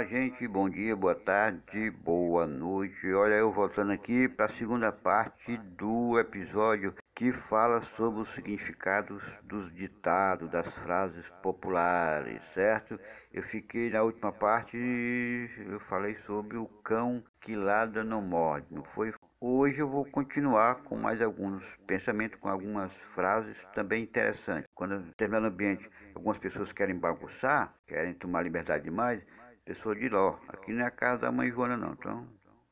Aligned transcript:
Olá, 0.00 0.08
gente. 0.08 0.48
Bom 0.48 0.66
dia, 0.66 0.96
boa 0.96 1.14
tarde, 1.14 1.90
boa 1.90 2.46
noite. 2.46 3.12
Olha, 3.12 3.34
eu 3.34 3.52
voltando 3.52 3.92
aqui 3.92 4.26
para 4.26 4.46
a 4.46 4.48
segunda 4.48 4.90
parte 4.90 5.58
do 5.58 6.18
episódio 6.18 6.94
que 7.14 7.30
fala 7.32 7.82
sobre 7.82 8.22
os 8.22 8.30
significados 8.30 9.22
dos 9.42 9.70
ditados, 9.74 10.48
das 10.48 10.66
frases 10.78 11.28
populares, 11.42 12.40
certo? 12.54 12.98
Eu 13.30 13.42
fiquei 13.42 13.90
na 13.90 14.02
última 14.02 14.32
parte, 14.32 14.74
eu 14.74 15.78
falei 15.80 16.14
sobre 16.24 16.56
o 16.56 16.64
cão 16.82 17.22
que 17.42 17.54
ladra 17.54 18.02
não 18.02 18.22
morde, 18.22 18.68
não 18.70 18.82
foi? 18.82 19.12
Hoje 19.38 19.80
eu 19.80 19.88
vou 19.88 20.06
continuar 20.06 20.76
com 20.76 20.96
mais 20.96 21.20
alguns 21.20 21.76
pensamentos, 21.86 22.40
com 22.40 22.48
algumas 22.48 22.90
frases 23.14 23.54
também 23.74 24.02
interessantes. 24.04 24.70
Quando 24.74 25.12
terminar 25.12 25.40
no 25.40 25.48
ambiente, 25.48 25.86
algumas 26.14 26.38
pessoas 26.38 26.72
querem 26.72 26.96
bagunçar, 26.96 27.74
querem 27.86 28.14
tomar 28.14 28.42
liberdade 28.42 28.84
demais, 28.84 29.22
pessoa 29.64 29.94
de 29.94 30.08
lá, 30.08 30.38
aqui 30.48 30.72
não 30.72 30.84
é 30.84 30.86
a 30.86 30.90
casa 30.90 31.22
da 31.22 31.32
mãe 31.32 31.50
Joana 31.50 31.76
não, 31.76 31.92
então 31.92 32.26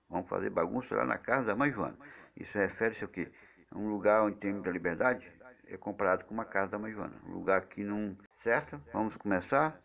vamos 0.09 0.29
fazer 0.29 0.51
bagunça 0.51 0.95
lá 0.95 1.05
na 1.05 1.19
casa 1.19 1.49
da 1.49 1.57
mãe 1.57 1.71
Joana. 1.73 1.97
Isso 2.37 2.57
refere-se 2.57 3.05
ao 3.05 3.11
quê? 3.11 3.31
Um 3.75 3.89
lugar 3.89 4.23
onde 4.23 4.37
tem 4.37 4.53
muita 4.53 4.71
liberdade 4.71 5.31
é 5.67 5.77
comparado 5.77 6.25
com 6.25 6.35
uma 6.35 6.45
casa 6.45 6.73
da 6.73 6.79
mãe 6.79 6.93
Joana. 6.93 7.15
Um 7.27 7.33
lugar 7.33 7.63
que 7.67 7.85
não... 7.85 8.17
Certo? 8.43 8.81
Vamos 8.93 9.17
começar? 9.17 9.79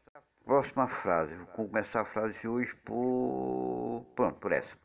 Próxima 0.45 0.88
frase. 0.88 1.34
Vou 1.35 1.67
começar 1.67 2.02
a 2.02 2.05
frase 2.05 2.39
de 2.39 2.47
hoje 2.47 2.73
por... 2.85 4.05
Pronto, 4.16 4.39
por 4.39 4.52
essa. 4.52 4.75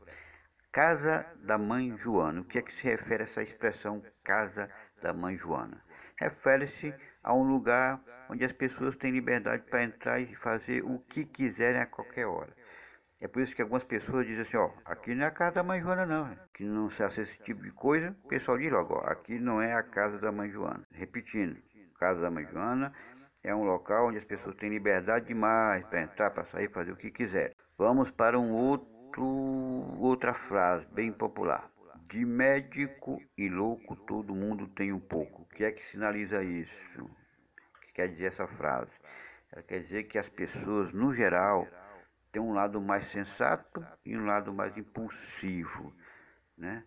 Casa 0.71 1.25
da 1.41 1.57
Mãe 1.57 1.95
Joana. 1.97 2.41
O 2.41 2.43
que 2.43 2.57
é 2.57 2.61
que 2.61 2.73
se 2.73 2.83
refere 2.83 3.23
a 3.23 3.25
essa 3.25 3.43
expressão 3.43 4.03
Casa 4.23 4.69
da 5.01 5.13
Mãe 5.13 5.37
Joana? 5.37 5.81
Refere-se 6.17 6.93
a 7.23 7.33
um 7.33 7.43
lugar 7.43 8.01
onde 8.29 8.45
as 8.45 8.51
pessoas 8.51 8.95
têm 8.95 9.11
liberdade 9.11 9.63
para 9.69 9.83
entrar 9.83 10.19
e 10.19 10.35
fazer 10.35 10.83
o 10.83 10.99
que 10.99 11.25
quiserem 11.25 11.81
a 11.81 11.85
qualquer 11.85 12.25
hora. 12.25 12.53
É 13.21 13.27
por 13.27 13.41
isso 13.41 13.53
que 13.53 13.61
algumas 13.61 13.83
pessoas 13.83 14.25
dizem 14.25 14.43
assim, 14.43 14.57
ó, 14.57 14.71
aqui 14.85 15.13
não 15.13 15.25
é 15.25 15.27
a 15.27 15.31
casa 15.31 15.55
da 15.55 15.63
mãe 15.63 15.81
Joana 15.81 16.05
não, 16.05 16.37
que 16.53 16.63
não 16.63 16.89
se 16.89 17.03
aceita 17.03 17.29
esse 17.29 17.43
tipo 17.43 17.61
de 17.61 17.71
coisa, 17.71 18.15
o 18.23 18.27
pessoal 18.27 18.57
diz 18.57 18.71
logo, 18.71 18.93
ó, 18.93 18.99
aqui 19.09 19.37
não 19.37 19.61
é 19.61 19.73
a 19.73 19.83
casa 19.83 20.17
da 20.19 20.31
mãe 20.31 20.49
Joana. 20.49 20.85
Repetindo, 20.91 21.57
casa 21.99 22.21
da 22.21 22.31
mãe 22.31 22.47
Joana 22.47 22.93
é 23.43 23.53
um 23.53 23.63
local 23.63 24.07
onde 24.07 24.17
as 24.17 24.23
pessoas 24.23 24.55
têm 24.55 24.69
liberdade 24.69 25.27
demais 25.27 25.85
para 25.87 26.01
entrar, 26.01 26.31
para 26.31 26.45
sair, 26.45 26.69
fazer 26.71 26.91
o 26.91 26.95
que 26.95 27.11
quiserem. 27.11 27.53
Vamos 27.77 28.09
para 28.09 28.39
um 28.39 28.51
outro, 28.53 29.25
outra 29.99 30.33
frase 30.33 30.87
bem 30.93 31.11
popular. 31.11 31.69
De 32.09 32.25
médico 32.25 33.21
e 33.37 33.47
louco 33.47 33.95
todo 33.95 34.33
mundo 34.33 34.67
tem 34.67 34.91
um 34.91 34.99
pouco. 34.99 35.43
O 35.43 35.45
que 35.45 35.63
é 35.63 35.71
que 35.71 35.83
sinaliza 35.83 36.43
isso? 36.43 37.03
O 37.03 37.79
que 37.81 37.93
quer 37.93 38.09
dizer 38.09 38.25
essa 38.25 38.47
frase? 38.47 38.91
Ela 39.51 39.61
quer 39.61 39.83
dizer 39.83 40.03
que 40.05 40.17
as 40.17 40.27
pessoas, 40.27 40.91
no 40.91 41.13
geral, 41.13 41.67
têm 42.31 42.41
um 42.41 42.51
lado 42.51 42.81
mais 42.81 43.05
sensato 43.05 43.85
e 44.03 44.17
um 44.17 44.25
lado 44.25 44.51
mais 44.51 44.75
impulsivo, 44.75 45.93
né? 46.57 46.83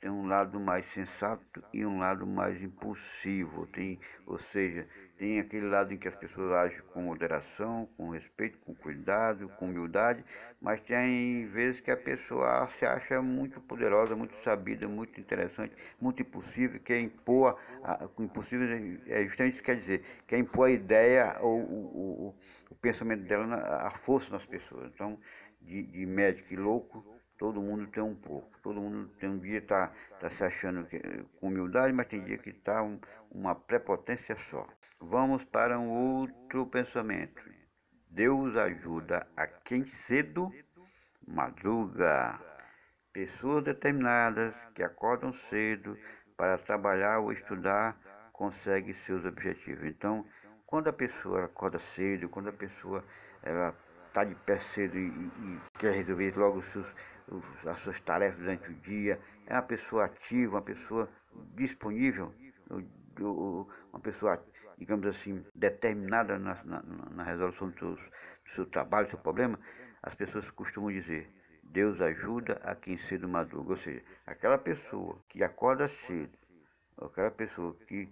tem 0.00 0.10
um 0.10 0.26
lado 0.26 0.58
mais 0.58 0.86
sensato 0.92 1.62
e 1.72 1.84
um 1.84 1.98
lado 1.98 2.26
mais 2.26 2.62
impulsivo. 2.62 3.66
Tem, 3.66 4.00
ou 4.26 4.38
seja, 4.38 4.88
tem 5.20 5.38
aquele 5.38 5.68
lado 5.68 5.92
em 5.92 5.98
que 5.98 6.08
as 6.08 6.14
pessoas 6.14 6.50
agem 6.50 6.80
com 6.94 7.02
moderação, 7.02 7.86
com 7.94 8.08
respeito, 8.08 8.56
com 8.64 8.74
cuidado, 8.74 9.50
com 9.50 9.66
humildade, 9.66 10.24
mas 10.62 10.80
tem 10.80 11.46
vezes 11.48 11.78
que 11.82 11.90
a 11.90 11.96
pessoa 11.96 12.70
se 12.78 12.86
acha 12.86 13.20
muito 13.20 13.60
poderosa, 13.60 14.16
muito 14.16 14.34
sabida, 14.42 14.88
muito 14.88 15.20
interessante, 15.20 15.74
muito 16.00 16.22
impossível, 16.22 16.80
quer 16.80 17.00
impor, 17.00 17.60
a, 17.84 18.08
impossível 18.18 18.66
é 19.08 19.26
justamente 19.26 19.52
isso 19.52 19.62
que 19.62 19.66
quer 19.66 19.80
dizer, 19.80 20.02
quer 20.26 20.38
impor 20.38 20.68
a 20.68 20.70
ideia 20.70 21.36
ou 21.40 21.60
o, 21.60 22.28
o, 22.28 22.34
o 22.70 22.74
pensamento 22.76 23.24
dela, 23.24 23.46
na, 23.46 23.58
a 23.58 23.90
força 23.90 24.30
nas 24.30 24.46
pessoas. 24.46 24.90
Então, 24.94 25.18
de, 25.60 25.82
de 25.82 26.06
médico 26.06 26.54
e 26.54 26.56
louco, 26.56 27.04
Todo 27.40 27.62
mundo 27.62 27.86
tem 27.86 28.02
um 28.02 28.14
pouco. 28.14 28.50
Todo 28.62 28.82
mundo 28.82 29.08
tem 29.18 29.30
um 29.30 29.38
dia 29.38 29.60
está 29.60 29.90
tá 30.20 30.28
se 30.28 30.44
achando 30.44 30.84
que, 30.84 31.00
com 31.40 31.48
humildade, 31.48 31.90
mas 31.90 32.06
tem 32.06 32.22
dia 32.22 32.36
que 32.36 32.50
está 32.50 32.82
um, 32.82 33.00
uma 33.30 33.54
prepotência 33.54 34.36
só. 34.50 34.68
Vamos 35.00 35.42
para 35.44 35.78
um 35.78 35.88
outro 35.88 36.66
pensamento. 36.66 37.42
Deus 38.10 38.54
ajuda 38.58 39.26
a 39.34 39.46
quem 39.46 39.86
cedo 39.86 40.52
madruga. 41.26 42.38
Pessoas 43.10 43.64
determinadas 43.64 44.54
que 44.74 44.82
acordam 44.82 45.32
cedo 45.48 45.96
para 46.36 46.58
trabalhar 46.58 47.20
ou 47.20 47.32
estudar 47.32 47.96
conseguem 48.34 48.94
seus 49.06 49.24
objetivos. 49.24 49.86
Então, 49.86 50.26
quando 50.66 50.88
a 50.88 50.92
pessoa 50.92 51.46
acorda 51.46 51.78
cedo, 51.96 52.28
quando 52.28 52.50
a 52.50 52.52
pessoa 52.52 53.02
ela 53.42 53.74
está 54.08 54.24
de 54.24 54.34
pé 54.34 54.58
cedo 54.74 54.98
e, 54.98 55.06
e, 55.08 55.60
quer 55.78 55.94
resolver 55.94 56.36
logo 56.36 56.58
os 56.58 56.72
seus, 56.72 56.86
as 57.66 57.78
suas 57.80 58.00
tarefas 58.00 58.38
durante 58.38 58.70
o 58.70 58.74
dia, 58.74 59.20
é 59.46 59.54
uma 59.54 59.62
pessoa 59.62 60.06
ativa, 60.06 60.56
uma 60.56 60.62
pessoa 60.62 61.08
disponível, 61.54 62.34
uma 63.92 64.00
pessoa, 64.00 64.42
digamos 64.78 65.06
assim, 65.06 65.44
determinada 65.54 66.38
na, 66.38 66.62
na, 66.64 66.82
na 66.82 67.22
resolução 67.22 67.70
do 67.70 67.78
seu, 67.78 67.94
do 67.94 68.50
seu 68.54 68.66
trabalho, 68.66 69.06
do 69.06 69.10
seu 69.10 69.18
problema, 69.18 69.58
as 70.02 70.14
pessoas 70.14 70.48
costumam 70.50 70.90
dizer, 70.90 71.30
Deus 71.62 72.00
ajuda 72.00 72.60
a 72.64 72.74
quem 72.74 72.98
cedo 72.98 73.28
madruga. 73.28 73.70
Ou 73.70 73.76
seja, 73.76 74.02
aquela 74.26 74.58
pessoa 74.58 75.18
que 75.28 75.42
acorda 75.44 75.88
cedo, 76.06 76.36
aquela 77.00 77.30
pessoa 77.30 77.76
que 77.86 78.08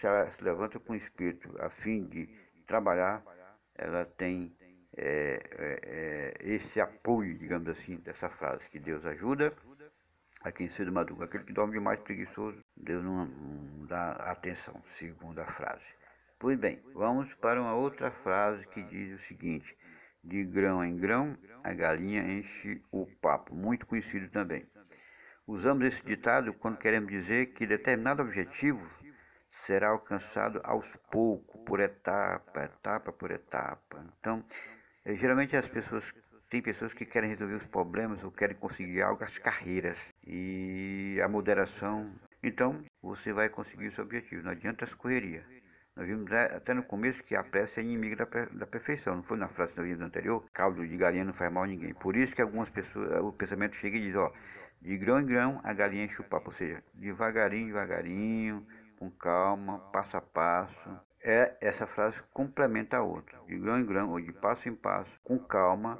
já 0.00 0.30
se 0.30 0.42
levanta 0.42 0.78
com 0.78 0.94
o 0.94 0.96
espírito 0.96 1.54
a 1.60 1.68
fim 1.68 2.04
de 2.04 2.28
trabalhar, 2.66 3.22
ela 3.74 4.04
tem 4.04 4.54
é, 5.02 5.40
é, 5.58 5.80
é, 5.82 6.54
esse 6.54 6.78
apoio, 6.78 7.36
digamos 7.38 7.66
assim, 7.68 7.96
dessa 7.96 8.28
frase, 8.28 8.68
que 8.68 8.78
Deus 8.78 9.04
ajuda 9.06 9.50
a 10.42 10.52
quem 10.52 10.68
cedo 10.68 10.92
madruga. 10.92 11.24
Aquele 11.24 11.44
que 11.44 11.54
dorme 11.54 11.72
demais 11.72 11.98
preguiçoso, 12.00 12.62
Deus 12.76 13.02
não, 13.02 13.24
não 13.24 13.86
dá 13.86 14.12
atenção, 14.12 14.82
segundo 14.90 15.38
a 15.38 15.46
frase. 15.46 15.86
Pois 16.38 16.58
bem, 16.58 16.82
vamos 16.94 17.32
para 17.34 17.62
uma 17.62 17.74
outra 17.74 18.10
frase 18.10 18.66
que 18.68 18.82
diz 18.82 19.18
o 19.18 19.26
seguinte: 19.26 19.74
De 20.22 20.44
grão 20.44 20.84
em 20.84 20.98
grão, 20.98 21.34
a 21.64 21.72
galinha 21.72 22.22
enche 22.22 22.82
o 22.92 23.06
papo. 23.22 23.54
Muito 23.54 23.86
conhecido 23.86 24.28
também. 24.28 24.66
Usamos 25.46 25.86
esse 25.86 26.04
ditado 26.04 26.52
quando 26.52 26.76
queremos 26.76 27.10
dizer 27.10 27.54
que 27.54 27.66
determinado 27.66 28.22
objetivo 28.22 28.86
será 29.64 29.88
alcançado 29.88 30.60
aos 30.62 30.86
poucos, 31.10 31.62
por 31.64 31.80
etapa, 31.80 32.64
etapa 32.64 33.12
por 33.12 33.30
etapa. 33.30 34.04
Então, 34.18 34.44
geralmente 35.16 35.56
as 35.56 35.68
pessoas 35.68 36.04
tem 36.50 36.60
pessoas 36.60 36.92
que 36.92 37.06
querem 37.06 37.30
resolver 37.30 37.54
os 37.54 37.66
problemas 37.66 38.22
ou 38.24 38.30
querem 38.32 38.56
conseguir 38.56 39.02
algo 39.02 39.22
as 39.22 39.38
carreiras 39.38 39.96
e 40.26 41.20
a 41.22 41.28
moderação. 41.28 42.12
Então, 42.42 42.82
você 43.00 43.32
vai 43.32 43.48
conseguir 43.48 43.86
o 43.86 43.92
seu 43.92 44.04
objetivo. 44.04 44.42
Não 44.42 44.50
adianta 44.50 44.84
as 44.84 44.92
correrias. 44.92 45.44
Nós 45.94 46.06
vimos 46.06 46.32
até 46.32 46.74
no 46.74 46.82
começo 46.82 47.22
que 47.22 47.36
a 47.36 47.44
pressa 47.44 47.80
é 47.80 47.84
inimiga 47.84 48.16
da, 48.16 48.44
da 48.52 48.66
perfeição. 48.66 49.14
Não 49.16 49.22
foi 49.22 49.38
na 49.38 49.48
frase 49.48 49.72
nós 49.76 49.86
vimos 49.86 50.00
anterior? 50.00 50.44
Caldo 50.52 50.86
de 50.86 50.96
galinha 50.96 51.24
não 51.24 51.32
faz 51.32 51.52
mal 51.52 51.64
a 51.64 51.66
ninguém. 51.68 51.94
Por 51.94 52.16
isso 52.16 52.34
que 52.34 52.42
algumas 52.42 52.68
pessoas, 52.68 53.22
o 53.22 53.32
pensamento 53.32 53.76
chega 53.76 53.96
e 53.96 54.00
diz, 54.00 54.16
ó, 54.16 54.32
de 54.82 54.96
grão 54.96 55.20
em 55.20 55.26
grão 55.26 55.60
a 55.62 55.72
galinha 55.72 56.08
papo. 56.28 56.50
Ou 56.50 56.56
seja, 56.56 56.82
devagarinho, 56.94 57.66
devagarinho, 57.66 58.66
com 59.00 59.10
calma, 59.10 59.78
passo 59.90 60.18
a 60.18 60.20
passo. 60.20 61.00
É, 61.22 61.56
essa 61.62 61.86
frase 61.86 62.20
complementa 62.34 62.98
a 62.98 63.02
outra. 63.02 63.40
De 63.46 63.58
grão 63.58 63.80
em 63.80 63.86
grão, 63.86 64.10
ou 64.10 64.20
de 64.20 64.30
passo 64.30 64.68
em 64.68 64.74
passo, 64.74 65.10
com 65.24 65.38
calma, 65.38 65.98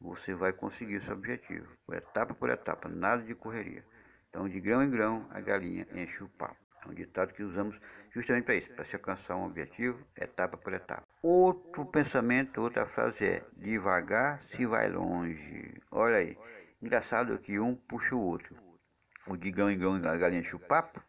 você 0.00 0.34
vai 0.34 0.50
conseguir 0.50 1.02
seu 1.02 1.12
objetivo. 1.12 1.68
Por 1.86 1.94
etapa 1.94 2.34
por 2.34 2.48
etapa, 2.48 2.88
nada 2.88 3.22
de 3.22 3.34
correria. 3.34 3.84
Então, 4.30 4.48
de 4.48 4.58
grão 4.60 4.82
em 4.82 4.90
grão, 4.90 5.26
a 5.30 5.40
galinha 5.40 5.86
enche 5.92 6.24
o 6.24 6.28
papo. 6.30 6.56
É 6.84 6.88
um 6.88 6.94
ditado 6.94 7.34
que 7.34 7.42
usamos 7.42 7.78
justamente 8.10 8.44
para 8.44 8.54
isso, 8.54 8.72
para 8.72 8.84
se 8.86 8.96
alcançar 8.96 9.36
um 9.36 9.44
objetivo, 9.44 10.02
etapa 10.16 10.56
por 10.56 10.72
etapa. 10.72 11.06
Outro 11.22 11.84
pensamento, 11.84 12.62
outra 12.62 12.86
frase 12.86 13.24
é: 13.24 13.44
devagar 13.58 14.42
se 14.56 14.64
vai 14.64 14.88
longe. 14.88 15.80
Olha 15.90 16.16
aí, 16.16 16.36
engraçado 16.80 17.38
que 17.38 17.60
um 17.60 17.76
puxa 17.76 18.16
o 18.16 18.20
outro. 18.20 18.56
O 19.26 19.36
de 19.36 19.52
grão 19.52 19.70
em 19.70 19.78
grão, 19.78 19.94
a 19.94 20.16
galinha 20.16 20.40
enche 20.40 20.56
o 20.56 20.58
papo, 20.58 21.00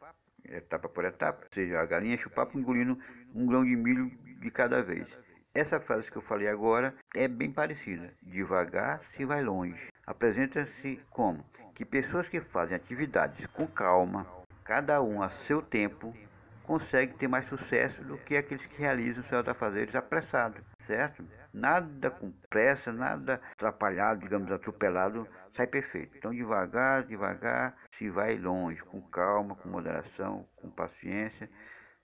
etapa 0.50 0.90
por 0.90 1.06
etapa, 1.06 1.44
ou 1.44 1.54
seja, 1.54 1.80
a 1.80 1.86
galinha 1.86 2.18
chupapo 2.18 2.57
engolindo 2.57 2.98
um 3.34 3.45
grão 3.45 3.63
de 3.63 3.75
milho 3.75 4.12
de 4.40 4.51
cada 4.51 4.81
vez. 4.81 5.07
Essa 5.54 5.80
frase 5.80 6.10
que 6.10 6.18
eu 6.18 6.22
falei 6.22 6.48
agora 6.48 6.95
é 7.13 7.28
bem 7.28 7.51
parecida. 7.51 8.12
Devagar 8.24 9.01
se 9.16 9.24
vai 9.24 9.44
longe. 9.44 9.88
Apresenta-se 10.06 11.00
como 11.10 11.45
que 11.75 11.86
pessoas 11.86 12.28
que 12.28 12.42
fazem 12.42 12.75
atividades 12.75 13.45
com 13.48 13.68
calma, 13.68 14.25
cada 14.63 15.01
um 15.01 15.22
a 15.22 15.30
seu 15.30 15.62
tempo, 15.62 16.16
conseguem 16.63 17.16
ter 17.16 17.28
mais 17.28 17.46
sucesso 17.46 18.04
do 18.04 18.18
que 18.18 18.36
aqueles 18.36 18.66
que 18.66 18.81
realizam 18.81 19.24
seus 19.25 19.48
afazeres 19.48 19.96
apressados, 19.96 20.62
certo? 20.78 21.24
Nada 21.53 22.09
com 22.09 22.31
pressa, 22.50 22.91
nada 22.91 23.39
atrapalhado, 23.51 24.21
digamos, 24.21 24.51
atropelado, 24.51 25.27
sai 25.55 25.67
perfeito. 25.67 26.17
Então, 26.17 26.33
devagar, 26.33 27.03
devagar, 27.03 27.75
se 27.97 28.09
vai 28.09 28.35
longe, 28.38 28.81
com 28.81 29.01
calma, 29.01 29.55
com 29.55 29.69
moderação, 29.69 30.47
com 30.55 30.69
paciência, 30.71 31.47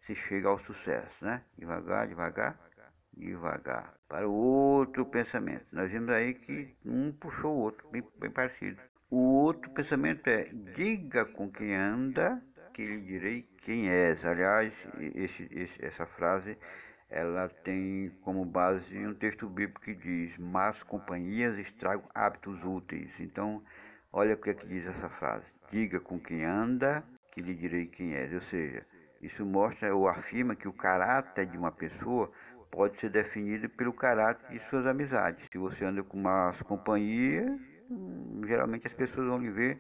se 0.06 0.14
chega 0.14 0.48
ao 0.48 0.60
sucesso, 0.60 1.26
né? 1.26 1.42
Devagar, 1.58 2.08
devagar, 2.08 2.60
devagar 3.18 3.94
para 4.08 4.28
o 4.28 4.34
outro 4.34 5.06
pensamento. 5.06 5.66
Nós 5.72 5.92
vimos 5.92 6.10
aí 6.10 6.36
que 6.36 6.76
um 6.86 7.12
puxou 7.12 7.56
o 7.56 7.60
outro, 7.60 7.90
bem, 7.90 8.04
bem 8.20 8.32
parecido. 8.32 8.80
O 9.10 9.18
outro 9.18 9.72
pensamento 9.72 10.28
é: 10.28 10.44
diga 10.76 11.26
com 11.26 11.52
quem 11.52 11.74
anda, 11.74 12.42
que 12.74 12.86
lhe 12.86 13.02
direi 13.02 13.42
quem 13.64 13.90
és. 13.90 14.24
Aliás, 14.24 14.74
esse, 15.16 15.48
esse, 15.52 15.86
essa 15.86 16.06
frase 16.06 16.58
ela 17.10 17.50
tem 17.64 18.12
como 18.22 18.46
base 18.46 19.06
um 19.06 19.16
texto 19.16 19.50
bíblico 19.50 19.82
que 19.82 19.96
diz: 19.96 20.38
Más 20.38 20.84
companhias 20.84 21.58
estragam 21.58 22.04
hábitos 22.14 22.64
úteis. 22.64 23.10
Então, 23.20 23.64
olha 24.14 24.36
o 24.36 24.38
que 24.38 24.52
é 24.52 24.54
que 24.54 24.68
diz 24.68 24.86
essa 24.86 25.10
frase: 25.10 25.46
Diga 25.72 26.00
com 26.00 26.20
quem 26.20 26.44
anda, 26.44 27.04
que 27.32 27.42
lhe 27.42 27.56
direi 27.56 27.88
quem 27.88 28.14
és. 28.14 28.32
Ou 28.34 28.42
seja, 28.42 28.86
isso 29.22 29.46
mostra 29.46 29.96
ou 29.96 30.08
afirma 30.08 30.56
que 30.56 30.68
o 30.68 30.74
caráter 30.74 31.48
de 31.48 31.58
uma 31.58 31.72
pessoa 31.72 32.32
pode 32.72 33.00
ser 33.00 33.10
definido 33.10 33.68
pelo 33.70 33.92
caráter 33.92 34.48
de 34.52 34.70
suas 34.70 34.86
amizades. 34.86 35.44
Se 35.52 35.58
você 35.58 35.84
anda 35.86 36.04
com 36.04 36.18
más 36.18 36.62
companhias, 36.62 37.60
geralmente 38.46 38.86
as 38.86 38.94
pessoas 38.94 39.28
vão 39.28 39.40
lhe 39.40 39.50
ver 39.50 39.80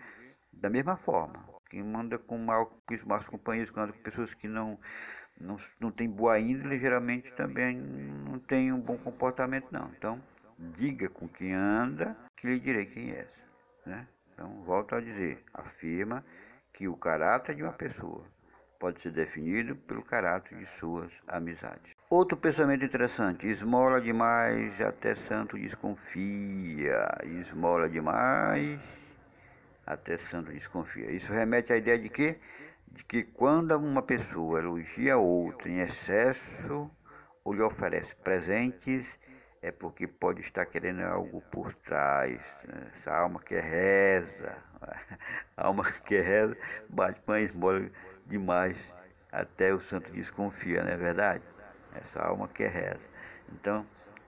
da 0.51 0.69
mesma 0.69 0.97
forma. 0.97 1.58
Quem 1.69 1.83
manda 1.83 2.17
com 2.17 2.37
mal, 2.37 2.71
más 3.05 3.25
companhias, 3.25 3.69
quando 3.69 3.93
pessoas 3.93 4.33
que 4.33 4.47
não, 4.47 4.79
não, 5.39 5.57
não 5.79 5.91
têm 5.91 6.09
boa 6.09 6.39
índole, 6.39 6.79
geralmente 6.79 7.31
também 7.33 7.77
não 7.77 8.39
tem 8.39 8.73
um 8.73 8.79
bom 8.79 8.97
comportamento, 8.97 9.67
não. 9.71 9.89
Então, 9.97 10.21
diga 10.57 11.09
com 11.09 11.27
quem 11.27 11.53
anda, 11.53 12.17
que 12.35 12.47
lhe 12.47 12.59
direi 12.59 12.85
quem 12.85 13.11
és. 13.11 13.29
Né? 13.85 14.07
Então, 14.33 14.63
volto 14.63 14.95
a 14.95 15.01
dizer, 15.01 15.43
afirma 15.53 16.25
que 16.73 16.87
o 16.87 16.95
caráter 16.95 17.55
de 17.55 17.63
uma 17.63 17.73
pessoa 17.73 18.25
pode 18.79 19.01
ser 19.01 19.11
definido 19.11 19.75
pelo 19.75 20.01
caráter 20.01 20.57
de 20.57 20.65
suas 20.79 21.11
amizades. 21.27 21.93
Outro 22.09 22.37
pensamento 22.37 22.85
interessante: 22.85 23.45
esmola 23.45 24.01
demais, 24.01 24.79
até 24.81 25.13
santo 25.13 25.57
desconfia. 25.57 27.05
Esmola 27.23 27.89
demais, 27.89 28.79
até 29.89 30.19
santo 30.19 30.51
desconfia. 30.51 31.09
Isso 31.11 31.33
remete 31.33 31.73
à 31.73 31.77
ideia 31.77 31.97
de 31.97 32.09
que, 32.09 32.37
de 32.89 33.03
que 33.03 33.23
quando 33.23 33.75
uma 33.75 34.03
pessoa 34.03 34.59
elogia 34.59 35.17
outra 35.17 35.67
em 35.67 35.79
excesso 35.79 36.89
ou 37.43 37.53
lhe 37.53 37.61
oferece 37.63 38.15
presentes, 38.17 39.07
é 39.63 39.71
porque 39.71 40.07
pode 40.07 40.41
estar 40.41 40.67
querendo 40.67 41.01
algo 41.01 41.41
por 41.51 41.73
trás. 41.73 42.39
Né? 42.65 42.91
Essa 42.95 43.15
alma 43.15 43.39
que 43.41 43.59
reza, 43.59 44.55
a 45.57 45.65
alma 45.65 45.91
que 45.91 46.21
reza, 46.21 46.55
bate 46.87 47.19
com 47.21 47.31
a 47.31 47.41
esmola 47.41 47.89
demais, 48.27 48.77
até 49.31 49.73
o 49.73 49.79
santo 49.79 50.11
desconfia, 50.11 50.83
não 50.83 50.91
é 50.91 50.97
verdade? 50.97 51.43
Essa 51.95 52.21
alma 52.21 52.47
que 52.47 52.65
reza. 52.65 53.01
Então, 53.51 53.85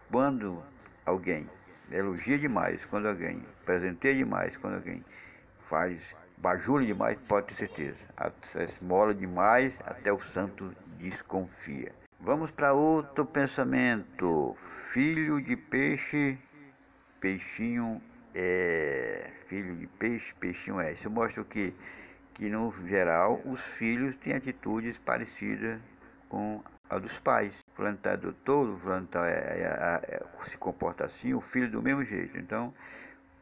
quando 0.10 0.64
alguém 1.06 1.48
elogia 1.92 2.40
demais, 2.40 2.84
quando 2.86 3.08
alguém 3.08 3.46
presenteia 3.64 4.16
demais, 4.16 4.58
quando 4.58 4.76
alguém 4.76 5.06
faz 5.72 6.00
bajula 6.38 6.86
demais, 6.86 7.18
pode 7.28 7.48
ter 7.48 7.56
certeza. 7.56 7.98
Esmola 8.56 9.14
demais, 9.14 9.74
até 9.86 10.12
o 10.12 10.20
santo 10.20 10.76
desconfia. 11.00 11.94
Vamos 12.20 12.52
para 12.52 12.74
outro 12.74 13.26
pensamento. 13.26 14.56
Filho 14.92 15.42
de 15.42 15.56
peixe, 15.56 16.38
peixinho 17.22 18.02
é. 18.36 19.32
Filho 19.48 19.76
de 19.78 19.88
peixe, 19.88 20.34
peixinho 20.40 20.80
é. 20.82 20.92
Isso 20.92 21.10
mostra 21.10 21.42
o 21.42 21.46
que? 21.46 21.74
que 22.34 22.50
no 22.50 22.74
geral 22.88 23.40
os 23.46 23.62
filhos 23.62 24.16
têm 24.18 24.34
atitudes 24.34 24.98
parecidas 24.98 25.80
com 26.28 26.64
a 26.90 26.98
dos 26.98 27.20
pais. 27.20 27.54
O 27.72 27.76
fulano 27.76 27.96
está 27.98 28.16
doutor, 28.16 28.70
o 28.70 28.80
fulano 28.80 29.06
tá, 29.06 29.30
é, 29.30 29.32
é, 29.32 30.16
é, 30.16 30.50
se 30.50 30.58
comporta 30.58 31.06
assim, 31.06 31.34
o 31.34 31.42
filho 31.42 31.70
do 31.70 31.82
mesmo 31.82 32.04
jeito. 32.04 32.38
Então, 32.38 32.74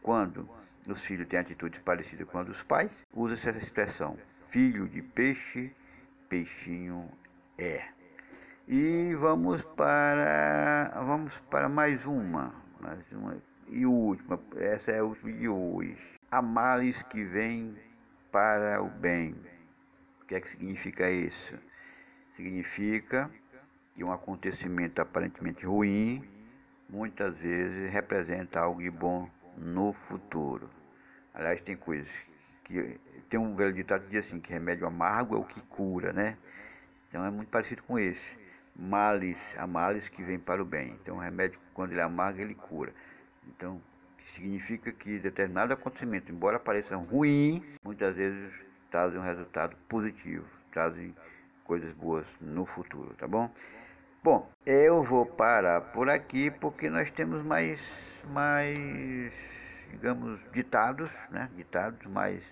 quando 0.01 0.49
os 0.87 1.01
filhos 1.01 1.27
têm 1.27 1.39
atitudes 1.39 1.79
parecidas 1.81 2.27
com 2.27 2.37
a 2.37 2.43
dos 2.43 2.61
pais, 2.63 2.91
usa-se 3.13 3.49
essa 3.49 3.59
expressão, 3.59 4.17
filho 4.49 4.87
de 4.87 5.01
peixe, 5.01 5.71
peixinho 6.27 7.09
é. 7.57 7.83
E 8.67 9.15
vamos 9.15 9.63
para 9.63 10.91
vamos 11.05 11.37
para 11.49 11.67
mais 11.67 12.05
uma, 12.05 12.53
mais 12.79 13.11
uma 13.11 13.35
e 13.71 13.85
última, 13.85 14.39
essa 14.57 14.91
é 14.91 14.99
a 14.99 15.03
última 15.03 15.31
de 15.31 15.47
hoje. 15.47 15.97
Há 16.31 16.41
males 16.41 17.01
que 17.03 17.23
vêm 17.23 17.75
para 18.31 18.81
o 18.81 18.89
bem. 18.89 19.35
O 20.21 20.25
que 20.25 20.35
é 20.35 20.41
que 20.41 20.49
significa 20.49 21.09
isso? 21.09 21.57
Significa 22.35 23.29
que 23.95 24.03
um 24.03 24.11
acontecimento 24.11 25.01
aparentemente 25.01 25.65
ruim 25.65 26.23
muitas 26.89 27.37
vezes 27.37 27.91
representa 27.91 28.59
algo 28.59 28.81
de 28.81 28.89
bom 28.89 29.29
no 29.57 29.93
futuro. 30.07 30.69
Aliás, 31.33 31.61
tem 31.61 31.75
coisas 31.75 32.09
que 32.63 32.99
tem 33.29 33.39
um 33.39 33.55
velho 33.55 33.73
ditado 33.73 34.03
que 34.03 34.11
diz 34.11 34.25
assim 34.25 34.39
que 34.39 34.51
remédio 34.51 34.85
amargo 34.85 35.35
é 35.35 35.39
o 35.39 35.43
que 35.43 35.61
cura, 35.61 36.13
né? 36.13 36.37
Então 37.07 37.25
é 37.25 37.31
muito 37.31 37.49
parecido 37.49 37.83
com 37.83 37.97
esse. 37.97 38.37
Males, 38.75 39.37
há 39.57 39.67
males 39.67 40.07
que 40.07 40.23
vêm 40.23 40.39
para 40.39 40.61
o 40.61 40.65
bem. 40.65 40.97
Então 41.01 41.17
o 41.17 41.19
remédio 41.19 41.59
quando 41.73 41.91
ele 41.91 41.99
é 41.99 42.03
amargo 42.03 42.39
ele 42.39 42.55
cura. 42.55 42.93
Então 43.47 43.81
significa 44.33 44.91
que 44.91 45.19
determinado 45.19 45.73
acontecimento, 45.73 46.31
embora 46.31 46.59
pareça 46.59 46.95
ruim, 46.95 47.63
muitas 47.83 48.15
vezes 48.15 48.53
trazem 48.89 49.19
um 49.19 49.23
resultado 49.23 49.75
positivo, 49.87 50.45
trazem 50.71 51.15
coisas 51.63 51.91
boas 51.93 52.25
no 52.41 52.65
futuro, 52.65 53.13
tá 53.15 53.27
bom? 53.27 53.51
Bom, 54.21 54.49
eu 54.65 55.01
vou 55.01 55.25
parar 55.25 55.79
por 55.79 56.09
aqui 56.09 56.51
porque 56.51 56.89
nós 56.89 57.09
temos 57.09 57.41
mais, 57.41 57.79
mais, 58.25 59.31
digamos, 59.91 60.41
ditados, 60.51 61.09
né? 61.31 61.49
Ditados, 61.55 62.05
mais 62.05 62.43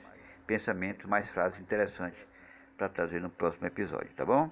pensamentos, 0.45 1.05
mais 1.05 1.29
frases 1.29 1.59
interessantes 1.59 2.19
para 2.77 2.87
trazer 2.87 3.19
no 3.19 3.29
próximo 3.29 3.67
episódio, 3.67 4.09
tá 4.15 4.23
bom? 4.23 4.49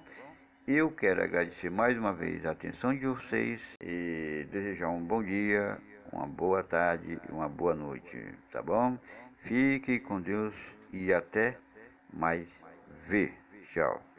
Eu 0.68 0.90
quero 0.90 1.22
agradecer 1.22 1.70
mais 1.70 1.96
uma 1.96 2.12
vez 2.12 2.44
a 2.44 2.50
atenção 2.50 2.94
de 2.94 3.06
vocês 3.06 3.62
e 3.80 4.46
desejar 4.52 4.90
um 4.90 5.02
bom 5.02 5.22
dia, 5.22 5.78
uma 6.12 6.26
boa 6.26 6.62
tarde 6.62 7.18
e 7.26 7.32
uma 7.32 7.48
boa 7.48 7.74
noite, 7.74 8.34
tá 8.52 8.60
bom? 8.60 8.98
Fique 9.38 10.00
com 10.00 10.20
Deus 10.20 10.54
e 10.92 11.14
até 11.14 11.56
mais 12.12 12.46
ver. 13.08 13.32
Tchau. 13.72 14.15